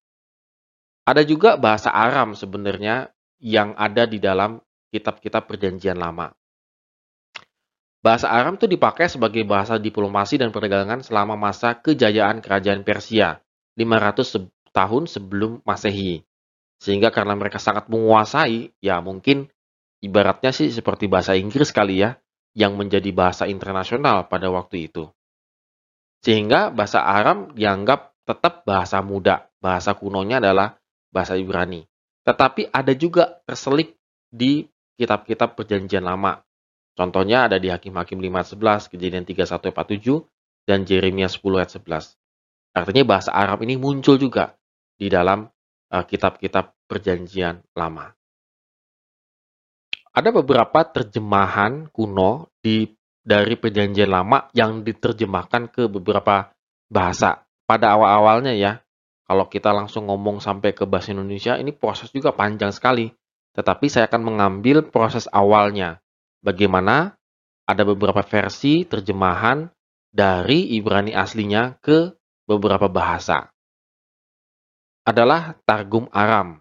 Ada 1.05 1.25
juga 1.25 1.57
bahasa 1.57 1.89
Aram 1.93 2.38
sebenarnya 2.38 3.09
yang 3.41 3.73
ada 3.73 4.05
di 4.05 4.21
dalam 4.21 4.61
kitab-kitab 4.93 5.50
perjanjian 5.50 5.97
lama. 5.97 6.33
Bahasa 8.01 8.33
Aram 8.33 8.57
itu 8.57 8.65
dipakai 8.65 9.09
sebagai 9.09 9.45
bahasa 9.45 9.77
diplomasi 9.77 10.41
dan 10.41 10.50
perdagangan 10.50 11.05
selama 11.05 11.38
masa 11.38 11.77
kejayaan 11.77 12.41
kerajaan 12.41 12.81
Persia, 12.81 13.41
500 13.77 14.50
tahun 14.73 15.03
sebelum 15.05 15.61
Masehi. 15.61 16.25
Sehingga 16.81 17.13
karena 17.13 17.38
mereka 17.38 17.61
sangat 17.61 17.85
menguasai, 17.93 18.73
ya 18.81 18.97
mungkin 19.05 19.53
ibaratnya 20.01 20.50
sih 20.50 20.73
seperti 20.73 21.05
bahasa 21.05 21.38
Inggris 21.38 21.69
kali 21.69 22.01
ya, 22.01 22.17
yang 22.57 22.73
menjadi 22.73 23.13
bahasa 23.13 23.45
internasional 23.45 24.25
pada 24.25 24.50
waktu 24.50 24.89
itu. 24.89 25.13
Sehingga 26.21 26.69
bahasa 26.69 27.01
Aram 27.01 27.53
dianggap 27.57 28.13
tetap 28.25 28.61
bahasa 28.63 29.01
muda, 29.01 29.49
bahasa 29.57 29.97
kunonya 29.97 30.37
adalah 30.37 30.77
bahasa 31.09 31.35
Ibrani. 31.35 31.85
Tetapi 32.21 32.69
ada 32.69 32.93
juga 32.93 33.41
terselip 33.43 33.97
di 34.29 34.69
kitab-kitab 34.95 35.57
perjanjian 35.57 36.05
lama. 36.05 36.45
Contohnya 36.93 37.49
ada 37.49 37.57
di 37.57 37.73
Hakim-Hakim 37.73 38.21
5.11, 38.21 38.93
Kejadian 38.93 39.25
31.47, 39.25 40.21
dan 40.69 40.85
Jeremia 40.85 41.25
10 41.25 41.41
ayat 41.57 41.71
11. 41.81 42.13
Artinya 42.77 43.03
bahasa 43.17 43.33
Arab 43.33 43.65
ini 43.65 43.75
muncul 43.81 44.21
juga 44.21 44.53
di 45.01 45.09
dalam 45.09 45.49
Eh, 45.91 46.05
kitab-kitab 46.07 46.87
perjanjian 46.87 47.59
lama. 47.75 48.15
Ada 50.15 50.31
beberapa 50.31 50.87
terjemahan 50.87 51.91
kuno 51.91 52.47
di 52.63 52.87
dari 53.21 53.57
perjanjian 53.57 54.09
lama 54.09 54.49
yang 54.57 54.81
diterjemahkan 54.81 55.69
ke 55.69 55.85
beberapa 55.87 56.53
bahasa. 56.89 57.45
Pada 57.65 57.93
awal-awalnya 57.95 58.53
ya, 58.57 58.81
kalau 59.23 59.47
kita 59.47 59.71
langsung 59.71 60.11
ngomong 60.11 60.43
sampai 60.43 60.75
ke 60.75 60.83
bahasa 60.83 61.15
Indonesia, 61.15 61.55
ini 61.55 61.71
proses 61.71 62.11
juga 62.11 62.35
panjang 62.35 62.73
sekali. 62.75 63.07
Tetapi 63.55 63.85
saya 63.87 64.07
akan 64.11 64.21
mengambil 64.27 64.83
proses 64.87 65.27
awalnya. 65.31 66.03
Bagaimana 66.41 67.15
ada 67.69 67.83
beberapa 67.85 68.25
versi 68.25 68.83
terjemahan 68.83 69.69
dari 70.11 70.75
Ibrani 70.75 71.15
aslinya 71.15 71.79
ke 71.79 72.11
beberapa 72.43 72.91
bahasa 72.91 73.51
adalah 75.01 75.57
Targum 75.65 76.05
Aram. 76.13 76.60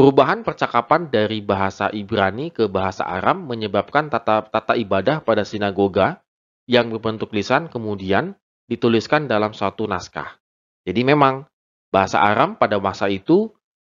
Perubahan 0.00 0.40
percakapan 0.40 1.12
dari 1.12 1.44
bahasa 1.44 1.92
Ibrani 1.92 2.48
ke 2.48 2.72
bahasa 2.72 3.04
Aram 3.04 3.44
menyebabkan 3.44 4.08
tata, 4.08 4.40
tata 4.48 4.72
ibadah 4.72 5.20
pada 5.20 5.44
sinagoga 5.44 6.24
yang 6.64 6.88
berbentuk 6.88 7.28
lisan 7.36 7.68
kemudian 7.68 8.32
dituliskan 8.64 9.28
dalam 9.28 9.52
suatu 9.52 9.84
naskah. 9.84 10.40
Jadi 10.88 11.04
memang 11.04 11.44
bahasa 11.92 12.16
Aram 12.16 12.56
pada 12.56 12.80
masa 12.80 13.12
itu 13.12 13.52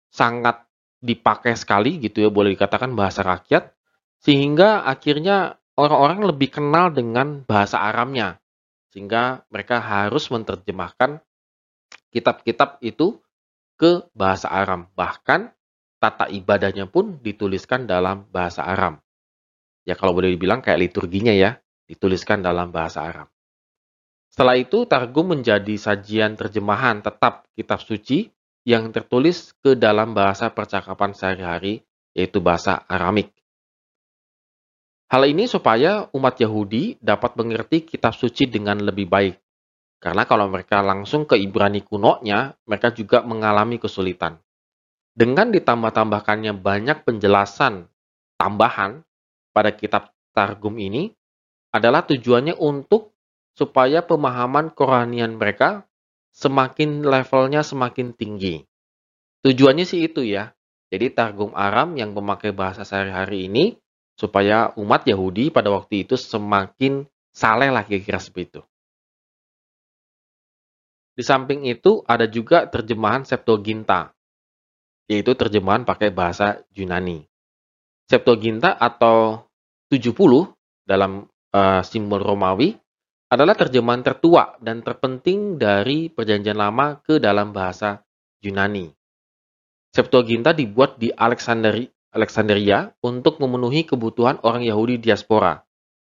sangat 0.08 0.64
dipakai 1.04 1.52
sekali 1.52 2.00
gitu 2.00 2.24
ya, 2.24 2.32
boleh 2.32 2.56
dikatakan 2.56 2.96
bahasa 2.96 3.20
rakyat, 3.20 3.68
sehingga 4.24 4.88
akhirnya 4.88 5.60
orang-orang 5.76 6.24
lebih 6.24 6.48
kenal 6.48 6.88
dengan 6.96 7.44
bahasa 7.44 7.76
Aramnya. 7.76 8.40
Sehingga 8.88 9.44
mereka 9.52 9.84
harus 9.84 10.32
menerjemahkan 10.32 11.20
kitab-kitab 12.08 12.80
itu 12.80 13.20
ke 13.76 14.08
bahasa 14.16 14.48
Aram. 14.48 14.88
Bahkan 14.96 15.59
tata 16.00 16.26
ibadahnya 16.32 16.88
pun 16.88 17.20
dituliskan 17.20 17.84
dalam 17.84 18.24
bahasa 18.32 18.64
Aram. 18.64 18.96
Ya 19.84 19.94
kalau 19.94 20.16
boleh 20.16 20.32
dibilang 20.32 20.64
kayak 20.64 20.80
liturginya 20.80 21.30
ya, 21.30 21.60
dituliskan 21.84 22.40
dalam 22.40 22.72
bahasa 22.72 23.04
Aram. 23.04 23.28
Setelah 24.32 24.56
itu 24.56 24.88
Targum 24.88 25.36
menjadi 25.36 25.76
sajian 25.76 26.40
terjemahan 26.40 27.04
tetap 27.04 27.44
kitab 27.52 27.84
suci 27.84 28.32
yang 28.64 28.88
tertulis 28.94 29.52
ke 29.60 29.76
dalam 29.76 30.16
bahasa 30.16 30.48
percakapan 30.48 31.12
sehari-hari 31.12 31.84
yaitu 32.16 32.40
bahasa 32.40 32.80
Aramik. 32.88 33.30
Hal 35.10 35.26
ini 35.26 35.50
supaya 35.50 36.08
umat 36.14 36.38
Yahudi 36.38 36.96
dapat 37.02 37.34
mengerti 37.36 37.82
kitab 37.82 38.14
suci 38.14 38.46
dengan 38.46 38.78
lebih 38.78 39.10
baik 39.10 39.34
karena 40.00 40.24
kalau 40.24 40.48
mereka 40.48 40.80
langsung 40.80 41.28
ke 41.28 41.36
Ibrani 41.36 41.84
kunonya, 41.84 42.56
mereka 42.64 42.88
juga 42.88 43.20
mengalami 43.20 43.76
kesulitan. 43.76 44.40
Dengan 45.10 45.50
ditambah-tambahkannya 45.50 46.54
banyak 46.56 47.02
penjelasan 47.02 47.90
tambahan 48.38 49.02
pada 49.50 49.74
kitab 49.74 50.14
Targum 50.30 50.78
ini 50.78 51.10
adalah 51.74 52.06
tujuannya 52.06 52.54
untuk 52.54 53.12
supaya 53.58 54.06
pemahaman 54.06 54.70
kerohanian 54.70 55.34
mereka 55.34 55.84
semakin 56.30 57.02
levelnya 57.02 57.66
semakin 57.66 58.14
tinggi. 58.14 58.62
Tujuannya 59.42 59.84
sih 59.84 60.06
itu 60.06 60.22
ya. 60.22 60.54
Jadi 60.90 61.14
Targum 61.14 61.54
Aram 61.54 61.94
yang 61.94 62.14
memakai 62.14 62.50
bahasa 62.50 62.82
sehari-hari 62.82 63.46
ini 63.46 63.78
supaya 64.18 64.74
umat 64.74 65.06
Yahudi 65.06 65.54
pada 65.54 65.70
waktu 65.70 66.06
itu 66.06 66.18
semakin 66.18 67.06
saleh 67.30 67.70
lah 67.70 67.86
kira-kira 67.86 68.18
seperti 68.18 68.58
itu. 68.58 68.62
Di 71.14 71.22
samping 71.26 71.66
itu 71.66 72.02
ada 72.06 72.26
juga 72.26 72.66
terjemahan 72.66 73.22
Septuaginta, 73.22 74.12
yaitu 75.10 75.34
terjemahan 75.34 75.82
pakai 75.82 76.14
bahasa 76.14 76.62
Yunani. 76.70 77.26
Septuaginta 78.06 78.78
atau 78.78 79.42
70 79.90 80.14
dalam 80.86 81.26
uh, 81.50 81.82
simbol 81.82 82.22
Romawi 82.22 82.78
adalah 83.26 83.58
terjemahan 83.58 84.06
tertua 84.06 84.54
dan 84.62 84.86
terpenting 84.86 85.58
dari 85.58 86.06
perjanjian 86.10 86.54
lama 86.54 87.02
ke 87.02 87.18
dalam 87.18 87.50
bahasa 87.50 88.06
Yunani. 88.38 88.90
Septuaginta 89.90 90.54
dibuat 90.54 91.02
di 91.02 91.10
Alexandria, 91.10 91.90
Alexandria 92.14 92.94
untuk 93.02 93.42
memenuhi 93.42 93.82
kebutuhan 93.82 94.38
orang 94.46 94.62
Yahudi 94.62 95.02
diaspora 95.02 95.58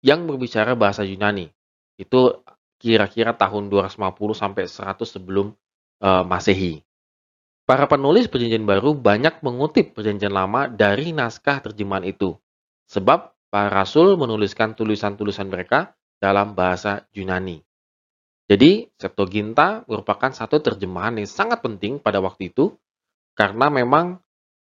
yang 0.03 0.27
berbicara 0.27 0.75
bahasa 0.75 1.07
Yunani. 1.07 1.51
Itu 1.99 2.43
kira-kira 2.79 3.35
tahun 3.35 3.71
250 3.71 3.99
sampai 4.35 4.67
100 4.67 5.03
sebelum 5.07 5.55
uh, 6.03 6.23
Masehi. 6.23 6.88
Para 7.69 7.85
penulis 7.85 8.33
Perjanjian 8.33 8.65
Baru 8.65 8.97
banyak 8.97 9.45
mengutip 9.45 9.93
Perjanjian 9.93 10.33
Lama 10.33 10.73
dari 10.73 11.13
naskah 11.13 11.61
terjemahan 11.61 12.09
itu, 12.09 12.33
sebab 12.89 13.37
para 13.53 13.69
rasul 13.69 14.17
menuliskan 14.17 14.73
tulisan-tulisan 14.73 15.53
mereka 15.53 15.93
dalam 16.17 16.57
bahasa 16.57 17.05
Yunani. 17.13 17.61
Jadi, 18.49 18.89
Septuaginta 18.97 19.85
merupakan 19.85 20.33
satu 20.33 20.65
terjemahan 20.65 21.21
yang 21.21 21.29
sangat 21.29 21.61
penting 21.61 22.01
pada 22.01 22.25
waktu 22.25 22.49
itu, 22.49 22.73
karena 23.37 23.69
memang 23.69 24.17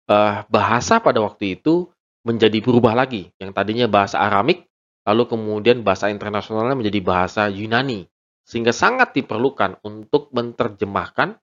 uh, 0.09 0.49
bahasa 0.49 0.97
pada 0.97 1.21
waktu 1.21 1.61
itu 1.61 1.93
menjadi 2.25 2.65
berubah 2.65 2.97
lagi. 2.97 3.29
Yang 3.37 3.53
tadinya 3.53 3.87
bahasa 3.93 4.25
Aramik 4.25 4.65
lalu 5.05 5.29
kemudian 5.29 5.85
bahasa 5.85 6.09
internasionalnya 6.09 6.81
menjadi 6.81 7.05
bahasa 7.05 7.53
Yunani, 7.53 8.09
sehingga 8.49 8.73
sangat 8.73 9.13
diperlukan 9.13 9.85
untuk 9.85 10.33
menerjemahkan 10.33 11.37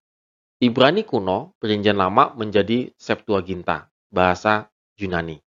Ibrani 0.63 1.03
kuno 1.03 1.59
Perjanjian 1.59 1.99
Lama 1.99 2.31
menjadi 2.39 2.87
Septuaginta, 2.95 3.91
bahasa 4.07 4.71
Yunani. 4.95 5.43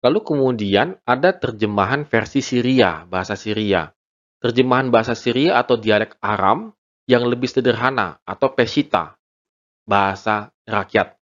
Lalu 0.00 0.20
kemudian 0.24 0.96
ada 1.04 1.36
terjemahan 1.36 2.08
versi 2.08 2.40
Syria, 2.40 3.04
bahasa 3.04 3.36
Syria. 3.36 3.92
Terjemahan 4.40 4.88
bahasa 4.88 5.12
Syria 5.12 5.60
atau 5.60 5.76
dialek 5.76 6.16
Aram 6.24 6.72
yang 7.04 7.28
lebih 7.28 7.52
sederhana 7.52 8.16
atau 8.24 8.54
Pesita, 8.54 9.18
bahasa 9.84 10.48
rakyat. 10.64 11.20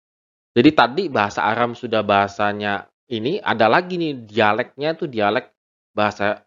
Jadi 0.54 0.70
tadi 0.70 1.04
bahasa 1.10 1.44
Aram 1.44 1.74
sudah 1.74 2.06
bahasanya 2.06 2.86
ini, 3.10 3.42
ada 3.42 3.66
lagi 3.66 3.98
nih 3.98 4.22
dialeknya 4.22 4.94
itu 4.94 5.10
dialek 5.10 5.50
bahasa 5.96 6.44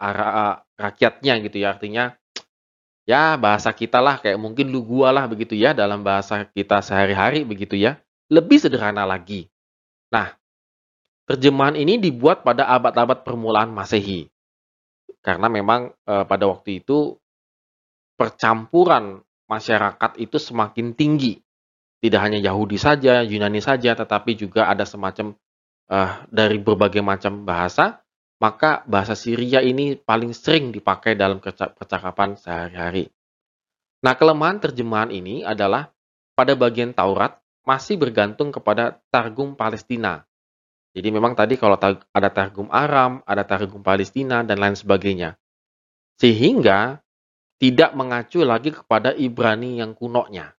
rakyatnya 0.77 1.33
gitu 1.43 1.57
ya. 1.59 1.73
Artinya 1.73 2.13
ya 3.09 3.33
bahasa 3.41 3.73
kita 3.73 3.97
lah 3.97 4.21
kayak 4.21 4.37
mungkin 4.37 4.69
lu 4.69 4.85
gua 4.85 5.09
lah 5.09 5.25
begitu 5.25 5.57
ya 5.57 5.73
dalam 5.73 6.05
bahasa 6.05 6.45
kita 6.53 6.85
sehari-hari 6.85 7.41
begitu 7.41 7.73
ya. 7.73 7.97
Lebih 8.29 8.61
sederhana 8.61 9.09
lagi. 9.09 9.49
Nah, 10.13 10.37
terjemahan 11.25 11.73
ini 11.73 11.97
dibuat 11.97 12.45
pada 12.45 12.69
abad-abad 12.69 13.25
permulaan 13.25 13.73
Masehi. 13.73 14.29
Karena 15.25 15.49
memang 15.49 15.89
e, 16.05 16.13
pada 16.29 16.45
waktu 16.45 16.85
itu 16.85 17.17
percampuran 18.13 19.25
masyarakat 19.49 20.21
itu 20.21 20.37
semakin 20.37 20.93
tinggi. 20.93 21.41
Tidak 21.99 22.21
hanya 22.21 22.37
Yahudi 22.37 22.77
saja, 22.77 23.25
Yunani 23.25 23.65
saja, 23.65 23.97
tetapi 23.97 24.37
juga 24.37 24.69
ada 24.71 24.87
semacam 24.87 25.35
uh, 25.91 26.23
dari 26.31 26.55
berbagai 26.55 27.03
macam 27.03 27.43
bahasa, 27.43 27.99
maka 28.39 28.87
bahasa 28.87 29.19
Syria 29.19 29.59
ini 29.59 29.99
paling 29.99 30.31
sering 30.31 30.71
dipakai 30.71 31.19
dalam 31.19 31.43
percakapan 31.43 32.39
sehari-hari. 32.39 33.11
Nah, 33.99 34.15
kelemahan 34.15 34.63
terjemahan 34.63 35.11
ini 35.11 35.43
adalah 35.43 35.91
pada 36.39 36.55
bagian 36.55 36.95
Taurat 36.95 37.35
masih 37.67 37.99
bergantung 37.99 38.55
kepada 38.55 39.03
Targum 39.11 39.59
Palestina. 39.59 40.23
Jadi 40.95 41.11
memang 41.11 41.35
tadi 41.35 41.59
kalau 41.59 41.75
ada 42.15 42.29
Targum 42.31 42.71
Aram, 42.71 43.19
ada 43.27 43.43
Targum 43.43 43.83
Palestina, 43.83 44.41
dan 44.41 44.57
lain 44.57 44.79
sebagainya. 44.79 45.35
Sehingga 46.15 47.03
tidak 47.59 47.91
mengacu 47.91 48.41
lagi 48.47 48.71
kepada 48.71 49.11
Ibrani 49.11 49.83
yang 49.83 49.91
kunonya. 49.91 50.55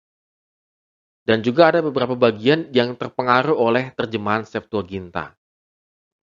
Dan 1.23 1.39
juga 1.47 1.71
ada 1.71 1.79
beberapa 1.79 2.19
bagian 2.19 2.75
yang 2.75 2.99
terpengaruh 2.99 3.55
oleh 3.55 3.95
terjemahan 3.95 4.43
Septuaginta. 4.43 5.38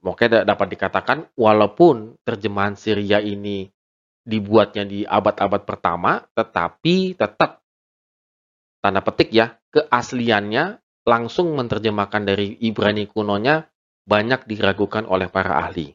Mungkin 0.04 0.44
dapat 0.44 0.68
dikatakan 0.76 1.32
walaupun 1.34 2.20
terjemahan 2.22 2.76
Syria 2.76 3.18
ini 3.18 3.66
dibuatnya 4.26 4.84
di 4.84 5.06
abad-abad 5.06 5.62
pertama, 5.62 6.22
tetapi 6.34 7.14
tetap 7.14 7.62
tanda 8.82 9.00
petik 9.02 9.30
ya, 9.34 9.56
keasliannya 9.72 10.82
langsung 11.06 11.54
menerjemahkan 11.54 12.22
dari 12.26 12.58
Ibrani 12.58 13.06
kunonya 13.06 13.66
banyak 14.06 14.46
diragukan 14.46 15.06
oleh 15.06 15.26
para 15.30 15.58
ahli. 15.58 15.94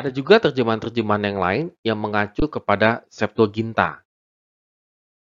Ada 0.00 0.08
juga 0.08 0.40
terjemahan-terjemahan 0.40 1.24
yang 1.28 1.38
lain 1.40 1.66
yang 1.84 1.98
mengacu 2.00 2.48
kepada 2.48 3.04
Septuaginta. 3.12 4.00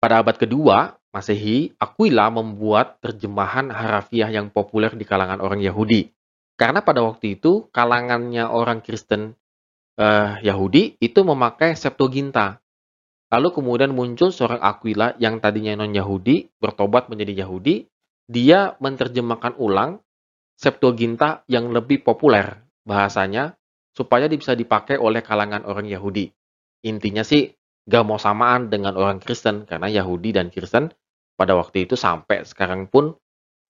Pada 0.03 0.19
abad 0.19 0.35
kedua, 0.35 0.96
Masehi, 1.15 1.73
Aquila 1.79 2.29
membuat 2.29 2.99
terjemahan 2.99 3.71
harafiah 3.71 4.29
yang 4.29 4.51
populer 4.51 4.93
di 4.93 5.07
kalangan 5.07 5.39
orang 5.39 5.63
Yahudi. 5.63 6.11
Karena 6.57 6.83
pada 6.83 7.05
waktu 7.05 7.39
itu, 7.39 7.69
kalangannya 7.71 8.49
orang 8.49 8.83
Kristen 8.83 9.33
eh, 9.97 10.31
Yahudi 10.45 10.99
itu 11.01 11.19
memakai 11.25 11.73
Septuaginta. 11.73 12.61
Lalu 13.27 13.49
kemudian 13.51 13.91
muncul 13.91 14.31
seorang 14.31 14.63
Aquila 14.63 15.17
yang 15.19 15.43
tadinya 15.43 15.75
non-Yahudi, 15.83 16.59
bertobat 16.61 17.11
menjadi 17.11 17.43
Yahudi. 17.43 17.87
Dia 18.27 18.75
menerjemahkan 18.79 19.55
ulang 19.59 20.03
Septuaginta 20.57 21.45
yang 21.45 21.69
lebih 21.69 22.01
populer 22.01 22.65
bahasanya 22.81 23.53
supaya 23.93 24.29
bisa 24.29 24.53
dipakai 24.53 25.01
oleh 25.01 25.25
kalangan 25.25 25.65
orang 25.65 25.89
Yahudi. 25.89 26.29
Intinya 26.85 27.25
sih 27.25 27.56
gak 27.87 28.03
mau 28.03 28.19
samaan 28.19 28.67
dengan 28.67 28.93
orang 28.99 29.23
Kristen 29.23 29.63
karena 29.63 29.87
Yahudi 29.87 30.35
dan 30.35 30.51
Kristen 30.51 30.91
pada 31.39 31.55
waktu 31.55 31.87
itu 31.87 31.95
sampai 31.95 32.43
sekarang 32.43 32.91
pun 32.91 33.15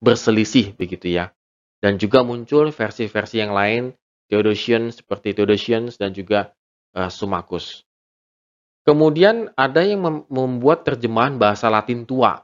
berselisih 0.02 0.74
begitu 0.74 1.14
ya. 1.14 1.32
Dan 1.78 2.02
juga 2.02 2.26
muncul 2.26 2.74
versi-versi 2.74 3.38
yang 3.38 3.54
lain 3.54 3.94
Theodosians 4.28 5.00
seperti 5.00 5.38
Theodosians 5.38 6.02
dan 6.02 6.12
juga 6.12 6.52
uh, 6.98 7.08
Sumakus. 7.14 7.86
Kemudian 8.82 9.52
ada 9.54 9.84
yang 9.84 10.26
membuat 10.32 10.88
terjemahan 10.88 11.38
bahasa 11.38 11.68
Latin 11.70 12.08
tua. 12.08 12.42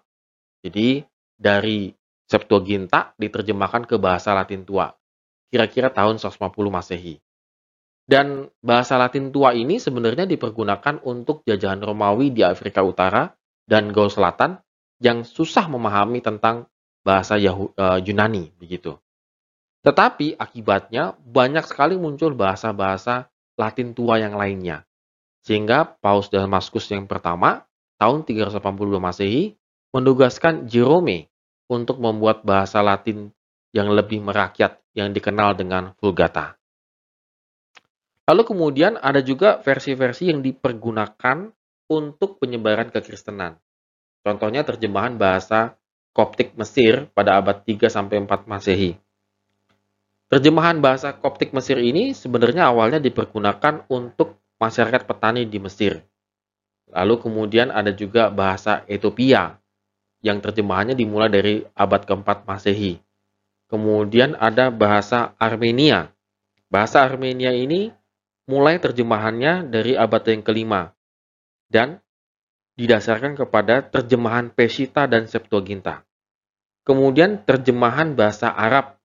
Jadi 0.61 1.01
dari 1.39 1.91
Septuaginta 2.23 3.15
diterjemahkan 3.19 3.83
ke 3.87 3.95
bahasa 3.99 4.31
Latin 4.31 4.63
tua. 4.63 4.91
Kira-kira 5.51 5.91
tahun 5.91 6.17
150 6.19 6.39
Masehi. 6.71 7.19
Dan 8.03 8.51
bahasa 8.59 8.99
Latin 8.99 9.31
tua 9.31 9.55
ini 9.55 9.79
sebenarnya 9.79 10.27
dipergunakan 10.27 10.99
untuk 11.07 11.47
jajahan 11.47 11.79
Romawi 11.79 12.35
di 12.35 12.43
Afrika 12.43 12.83
Utara 12.83 13.31
dan 13.63 13.95
Gaul 13.95 14.11
Selatan 14.11 14.59
yang 14.99 15.23
susah 15.23 15.71
memahami 15.71 16.19
tentang 16.19 16.67
bahasa 17.03 17.39
Yahu, 17.39 17.75
uh, 17.75 17.99
Yunani 18.03 18.51
begitu. 18.59 18.99
Tetapi 19.83 20.39
akibatnya 20.39 21.15
banyak 21.19 21.67
sekali 21.67 21.99
muncul 21.99 22.35
bahasa-bahasa 22.35 23.27
Latin 23.59 23.91
tua 23.91 24.19
yang 24.19 24.39
lainnya. 24.39 24.87
Sehingga 25.43 25.99
Paus 25.99 26.31
Damaskus 26.31 26.87
yang 26.87 27.03
pertama 27.03 27.67
tahun 27.99 28.23
382 28.23 28.63
Masehi 28.99 29.59
menugaskan 29.91 30.71
Jerome 30.71 31.27
untuk 31.67 31.99
membuat 31.99 32.47
bahasa 32.47 32.79
Latin 32.79 33.31
yang 33.75 33.91
lebih 33.91 34.23
merakyat 34.23 34.79
yang 34.95 35.11
dikenal 35.11 35.59
dengan 35.59 35.91
Vulgata. 35.99 36.55
Lalu 38.23 38.41
kemudian 38.47 38.95
ada 39.03 39.19
juga 39.19 39.59
versi-versi 39.59 40.31
yang 40.31 40.39
dipergunakan 40.39 41.51
untuk 41.91 42.39
penyebaran 42.39 42.87
kekristenan. 42.87 43.59
Contohnya 44.23 44.63
terjemahan 44.63 45.19
bahasa 45.19 45.75
Koptik 46.15 46.55
Mesir 46.55 47.11
pada 47.11 47.41
abad 47.41 47.65
3 47.65 47.91
sampai 47.91 48.23
4 48.23 48.47
Masehi. 48.47 48.95
Terjemahan 50.31 50.79
bahasa 50.79 51.11
Koptik 51.11 51.51
Mesir 51.51 51.75
ini 51.83 52.15
sebenarnya 52.15 52.71
awalnya 52.71 53.03
dipergunakan 53.03 53.83
untuk 53.91 54.39
masyarakat 54.61 55.03
petani 55.03 55.43
di 55.43 55.59
Mesir. 55.59 55.99
Lalu 56.93 57.19
kemudian 57.19 57.73
ada 57.73 57.91
juga 57.91 58.31
bahasa 58.31 58.87
Ethiopia 58.87 59.59
yang 60.23 60.39
terjemahannya 60.39 60.95
dimulai 60.95 61.27
dari 61.27 61.55
abad 61.75 62.07
keempat 62.07 62.47
Masehi. 62.47 63.03
Kemudian 63.67 64.39
ada 64.39 64.71
bahasa 64.71 65.35
Armenia. 65.41 66.13
Bahasa 66.71 67.03
Armenia 67.03 67.51
ini 67.51 67.91
mulai 68.49 68.79
terjemahannya 68.79 69.71
dari 69.71 69.95
abad 69.95 70.23
yang 70.27 70.43
kelima 70.43 70.81
dan 71.71 72.03
didasarkan 72.75 73.37
kepada 73.37 73.85
terjemahan 73.85 74.49
Pesita 74.51 75.05
dan 75.05 75.29
Septuaginta. 75.29 76.03
Kemudian 76.83 77.47
terjemahan 77.47 78.17
bahasa 78.17 78.51
Arab 78.51 78.99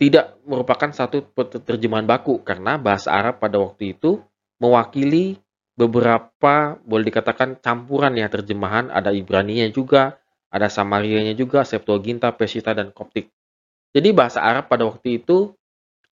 tidak 0.00 0.40
merupakan 0.48 0.90
satu 0.90 1.22
terjemahan 1.62 2.08
baku 2.08 2.40
karena 2.40 2.80
bahasa 2.80 3.12
Arab 3.12 3.38
pada 3.38 3.60
waktu 3.60 3.94
itu 3.94 4.24
mewakili 4.56 5.36
beberapa 5.76 6.80
boleh 6.82 7.04
dikatakan 7.08 7.60
campuran 7.60 8.16
ya 8.16 8.32
terjemahan 8.32 8.88
ada 8.88 9.12
Ibrani-nya 9.12 9.68
juga, 9.68 10.18
ada 10.48 10.72
Samaria-nya 10.72 11.36
juga, 11.36 11.62
Septuaginta, 11.68 12.32
Pesita 12.32 12.72
dan 12.72 12.90
Koptik. 12.90 13.28
Jadi 13.92 14.08
bahasa 14.16 14.40
Arab 14.40 14.72
pada 14.72 14.88
waktu 14.88 15.22
itu 15.22 15.52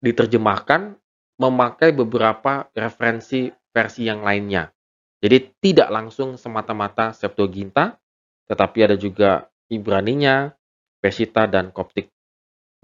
diterjemahkan 0.01 0.97
memakai 1.39 1.91
beberapa 1.91 2.67
referensi 2.71 3.51
versi 3.75 4.07
yang 4.07 4.23
lainnya. 4.23 4.71
Jadi 5.19 5.57
tidak 5.59 5.89
langsung 5.91 6.39
semata-mata 6.39 7.11
Septuaginta, 7.11 7.97
tetapi 8.45 8.77
ada 8.85 8.95
juga 8.95 9.49
Ibraninya, 9.67 10.53
Pesita, 11.01 11.49
dan 11.49 11.73
Koptik. 11.73 12.13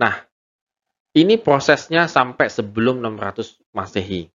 Nah, 0.02 0.26
ini 1.14 1.38
prosesnya 1.38 2.08
sampai 2.08 2.50
sebelum 2.50 3.04
600 3.04 3.62
Masehi. 3.76 4.32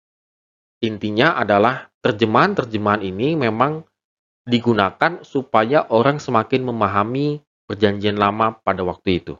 Intinya 0.84 1.38
adalah 1.38 1.88
terjemahan-terjemahan 2.04 3.00
ini 3.06 3.38
memang 3.40 3.86
digunakan 4.44 5.24
supaya 5.24 5.88
orang 5.88 6.20
semakin 6.20 6.68
memahami 6.68 7.40
perjanjian 7.64 8.20
lama 8.20 8.52
pada 8.60 8.84
waktu 8.84 9.24
itu. 9.24 9.34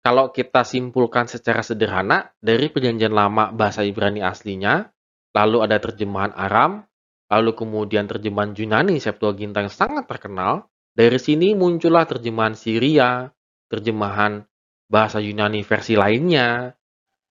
Kalau 0.00 0.32
kita 0.32 0.64
simpulkan 0.64 1.28
secara 1.28 1.60
sederhana, 1.60 2.32
dari 2.40 2.72
perjanjian 2.72 3.12
lama 3.12 3.52
bahasa 3.52 3.84
Ibrani 3.84 4.24
aslinya, 4.24 4.88
lalu 5.36 5.60
ada 5.60 5.76
terjemahan 5.76 6.32
Aram, 6.32 6.88
lalu 7.28 7.52
kemudian 7.52 8.08
terjemahan 8.08 8.56
Yunani 8.56 8.96
Septuaginta 8.96 9.60
yang 9.60 9.68
sangat 9.68 10.08
terkenal, 10.08 10.72
dari 10.96 11.20
sini 11.20 11.52
muncullah 11.52 12.08
terjemahan 12.08 12.56
Syria, 12.56 13.28
terjemahan 13.68 14.48
bahasa 14.88 15.20
Yunani 15.20 15.60
versi 15.62 15.94
lainnya, 15.94 16.72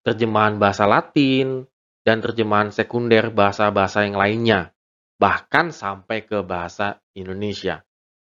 terjemahan 0.05 0.61
bahasa 0.61 0.85
Latin, 0.85 1.65
dan 2.05 2.23
terjemahan 2.23 2.71
sekunder 2.71 3.33
bahasa-bahasa 3.33 4.07
yang 4.07 4.15
lainnya, 4.15 4.71
bahkan 5.17 5.73
sampai 5.73 6.23
ke 6.23 6.39
bahasa 6.45 7.03
Indonesia. 7.17 7.83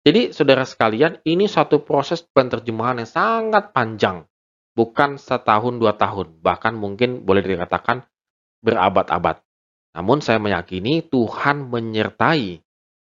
Jadi, 0.00 0.32
saudara 0.32 0.64
sekalian, 0.64 1.20
ini 1.28 1.44
suatu 1.44 1.84
proses 1.84 2.24
penerjemahan 2.24 3.04
yang 3.04 3.10
sangat 3.10 3.76
panjang, 3.76 4.24
bukan 4.72 5.20
setahun 5.20 5.76
dua 5.76 5.92
tahun, 6.00 6.40
bahkan 6.40 6.72
mungkin 6.72 7.28
boleh 7.28 7.44
dikatakan 7.44 8.08
berabad-abad. 8.64 9.44
Namun, 9.92 10.24
saya 10.24 10.40
meyakini 10.40 11.04
Tuhan 11.04 11.68
menyertai 11.68 12.64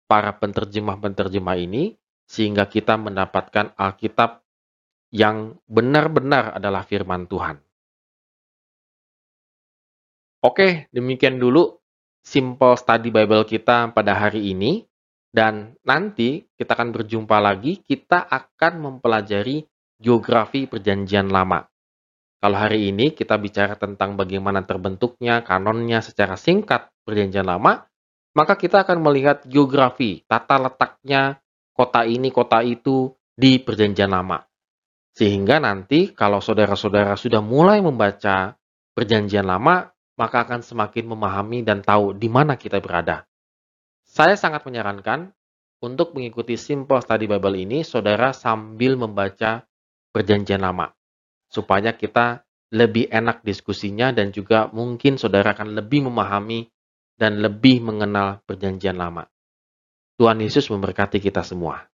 para 0.09 0.33
penterjemah-penterjemah 0.41 1.57
ini, 1.61 1.93
sehingga 2.25 2.65
kita 2.65 2.97
mendapatkan 2.97 3.77
Alkitab 3.77 4.41
yang 5.13 5.61
benar-benar 5.69 6.57
adalah 6.57 6.89
firman 6.89 7.29
Tuhan. 7.29 7.61
Oke, 10.41 10.89
demikian 10.89 11.37
dulu 11.37 11.77
simple 12.25 12.81
study 12.81 13.13
Bible 13.13 13.45
kita 13.45 13.93
pada 13.93 14.17
hari 14.17 14.57
ini. 14.57 14.88
Dan 15.29 15.77
nanti 15.85 16.49
kita 16.57 16.73
akan 16.73 16.91
berjumpa 16.91 17.37
lagi, 17.39 17.85
kita 17.85 18.25
akan 18.25 18.73
mempelajari 18.81 19.63
geografi 20.01 20.65
perjanjian 20.65 21.29
lama. 21.29 21.69
Kalau 22.39 22.55
hari 22.55 22.95
ini 22.95 23.13
kita 23.13 23.35
bicara 23.35 23.75
tentang 23.75 24.15
bagaimana 24.15 24.63
terbentuknya, 24.63 25.43
kanonnya 25.43 26.01
secara 26.01 26.39
singkat 26.39 26.89
perjanjian 27.03 27.45
lama, 27.45 27.85
maka 28.33 28.55
kita 28.55 28.87
akan 28.87 29.03
melihat 29.03 29.43
geografi, 29.45 30.23
tata 30.25 30.57
letaknya 30.63 31.43
kota 31.75 32.07
ini, 32.07 32.31
kota 32.31 32.63
itu 32.63 33.11
di 33.35 33.59
perjanjian 33.59 34.11
lama. 34.11 34.43
Sehingga 35.19 35.59
nanti 35.59 36.15
kalau 36.15 36.39
saudara-saudara 36.39 37.19
sudah 37.19 37.43
mulai 37.43 37.83
membaca 37.83 38.55
perjanjian 38.95 39.47
lama, 39.47 39.91
maka 40.15 40.47
akan 40.47 40.63
semakin 40.63 41.11
memahami 41.11 41.63
dan 41.63 41.83
tahu 41.83 42.15
di 42.15 42.31
mana 42.31 42.59
kita 42.59 42.79
berada. 42.83 43.28
Saya 44.09 44.41
sangat 44.41 44.65
menyarankan 44.65 45.37
untuk 45.85 46.17
mengikuti 46.17 46.57
Simple 46.57 47.05
Study 47.05 47.29
Bible 47.29 47.61
ini, 47.61 47.85
saudara 47.85 48.33
sambil 48.33 48.97
membaca 48.97 49.69
perjanjian 50.11 50.65
lama. 50.65 50.91
Supaya 51.53 51.93
kita 51.93 52.43
lebih 52.73 53.09
enak 53.09 53.45
diskusinya 53.45 54.13
dan 54.13 54.33
juga 54.33 54.69
mungkin 54.73 55.17
saudara 55.17 55.57
akan 55.57 55.77
lebih 55.77 56.09
memahami 56.09 56.69
dan 57.17 57.41
lebih 57.41 57.81
mengenal 57.81 58.45
perjanjian 58.45 58.97
lama. 58.97 59.25
Tuhan 60.21 60.41
Yesus 60.45 60.69
memberkati 60.69 61.23
kita 61.23 61.41
semua. 61.41 61.88